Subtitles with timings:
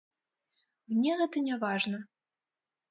[0.93, 2.05] Мне гэта не важна.